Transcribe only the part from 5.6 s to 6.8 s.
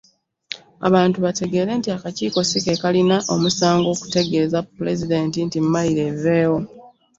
mayiro eveewo.